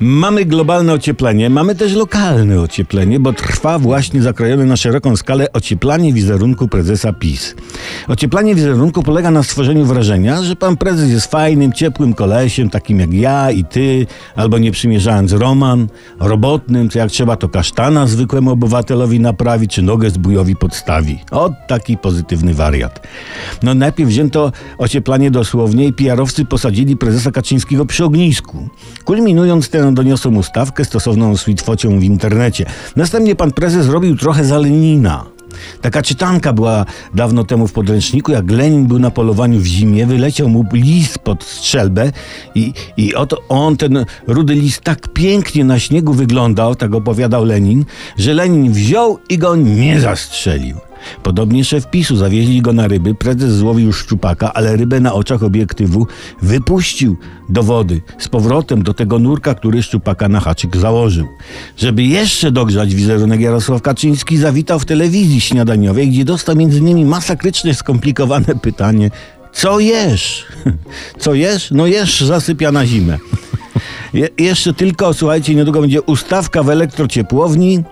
Mamy 0.00 0.44
globalne 0.44 0.92
ocieplenie, 0.92 1.50
mamy 1.50 1.74
też 1.74 1.94
lokalne 1.94 2.60
ocieplenie, 2.60 3.20
bo 3.20 3.32
trwa 3.32 3.78
właśnie 3.78 4.22
zakrojone 4.22 4.64
na 4.64 4.76
szeroką 4.76 5.16
skalę 5.16 5.52
ocieplanie 5.52 6.12
wizerunku 6.12 6.68
prezesa 6.68 7.12
PiS. 7.12 7.54
Ocieplanie 8.08 8.54
wizerunku 8.54 9.02
polega 9.02 9.30
na 9.30 9.42
stworzeniu 9.42 9.84
wrażenia, 9.84 10.42
że 10.42 10.56
pan 10.56 10.76
prezes 10.76 11.10
jest 11.10 11.30
fajnym, 11.30 11.72
ciepłym 11.72 12.14
kolesiem, 12.14 12.70
takim 12.70 13.00
jak 13.00 13.12
ja 13.12 13.50
i 13.50 13.64
ty, 13.64 14.06
albo 14.36 14.58
nie 14.58 14.72
przymierzając 14.72 15.32
Roman, 15.32 15.88
robotnym, 16.20 16.90
co 16.90 16.98
jak 16.98 17.10
trzeba 17.10 17.36
to 17.36 17.48
kasztana 17.48 18.06
zwykłemu 18.06 18.50
obywatelowi 18.50 19.20
naprawi, 19.20 19.68
czy 19.68 19.82
nogę 19.82 20.10
zbójowi 20.10 20.56
podstawi. 20.56 21.18
O, 21.30 21.50
taki 21.68 21.96
pozytywny 21.96 22.54
wariat. 22.54 23.06
No 23.62 23.74
najpierw 23.74 24.08
wzięto 24.10 24.52
ocieplanie 24.78 25.30
dosłownie 25.30 25.86
i 25.86 25.92
PR-owcy 25.92 26.44
posadzili 26.44 26.96
prezesa 26.96 27.30
Kaczyńskiego 27.30 27.86
przy 27.86 28.04
ognisku, 28.04 28.68
kulminując 29.04 29.68
tę 29.88 29.94
doniosłą 29.94 30.36
ustawkę 30.36 30.84
stosowną 30.84 31.36
switwocią 31.36 31.98
w 31.98 32.02
internecie. 32.02 32.66
Następnie 32.96 33.34
pan 33.34 33.52
prezes 33.52 33.88
robił 33.88 34.16
trochę 34.16 34.44
za 34.44 34.58
Lenina. 34.58 35.24
Taka 35.80 36.02
czytanka 36.02 36.52
była 36.52 36.84
dawno 37.14 37.44
temu 37.44 37.68
w 37.68 37.72
podręczniku, 37.72 38.32
jak 38.32 38.50
Lenin 38.50 38.86
był 38.86 38.98
na 38.98 39.10
polowaniu 39.10 39.60
w 39.60 39.66
zimie, 39.66 40.06
wyleciał 40.06 40.48
mu 40.48 40.64
list 40.72 41.18
pod 41.18 41.44
strzelbę 41.44 42.12
i, 42.54 42.72
i 42.96 43.14
oto 43.14 43.36
on, 43.48 43.76
ten 43.76 44.04
rudy 44.26 44.54
list, 44.54 44.80
tak 44.80 45.08
pięknie 45.08 45.64
na 45.64 45.78
śniegu 45.78 46.12
wyglądał, 46.12 46.74
tak 46.74 46.94
opowiadał 46.94 47.44
Lenin, 47.44 47.84
że 48.18 48.34
Lenin 48.34 48.72
wziął 48.72 49.18
i 49.28 49.38
go 49.38 49.56
nie 49.56 50.00
zastrzelił. 50.00 50.87
Podobnie 51.22 51.64
szef 51.64 51.90
PiSu 51.90 52.16
zawieźli 52.16 52.62
go 52.62 52.72
na 52.72 52.88
ryby, 52.88 53.14
prezes 53.14 53.52
złowił 53.52 53.92
szczupaka, 53.92 54.52
ale 54.52 54.76
rybę 54.76 55.00
na 55.00 55.14
oczach 55.14 55.42
obiektywu 55.42 56.06
wypuścił 56.42 57.16
do 57.48 57.62
wody 57.62 58.00
z 58.18 58.28
powrotem 58.28 58.82
do 58.82 58.94
tego 58.94 59.18
nurka, 59.18 59.54
który 59.54 59.82
szczupaka 59.82 60.28
na 60.28 60.40
haczyk 60.40 60.76
założył. 60.76 61.26
Żeby 61.76 62.02
jeszcze 62.02 62.50
dogrzać 62.50 62.94
wizerunek 62.94 63.40
Jarosław 63.40 63.82
Kaczyński 63.82 64.36
zawitał 64.36 64.78
w 64.78 64.84
telewizji 64.84 65.40
śniadaniowej, 65.40 66.08
gdzie 66.08 66.24
dostał 66.24 66.56
między 66.56 66.78
innymi 66.78 67.04
masakrycznie 67.04 67.74
skomplikowane 67.74 68.54
pytanie 68.62 69.10
co 69.52 69.80
jesz? 69.80 70.46
Co 71.22 71.34
jesz? 71.34 71.70
No 71.70 71.86
jesz 71.86 72.20
zasypia 72.20 72.72
na 72.72 72.86
zimę. 72.86 73.18
Je, 74.12 74.28
jeszcze 74.38 74.74
tylko, 74.74 75.14
słuchajcie, 75.14 75.54
niedługo 75.54 75.80
będzie 75.80 76.02
ustawka 76.02 76.62
w 76.62 76.70
elektrociepłowni. 76.70 77.84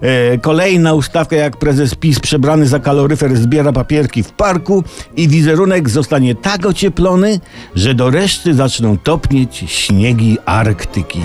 E, 0.00 0.38
kolejna 0.38 0.94
ustawka, 0.94 1.36
jak 1.36 1.56
prezes 1.56 1.94
PiS 1.94 2.20
przebrany 2.20 2.66
za 2.66 2.78
kaloryfer 2.78 3.36
zbiera 3.36 3.72
papierki 3.72 4.22
w 4.22 4.32
parku 4.32 4.84
i 5.16 5.28
wizerunek 5.28 5.88
zostanie 5.88 6.34
tak 6.34 6.66
ocieplony, 6.66 7.40
że 7.74 7.94
do 7.94 8.10
reszty 8.10 8.54
zaczną 8.54 8.98
topnieć 8.98 9.64
śniegi 9.66 10.38
Arktyki. 10.44 11.20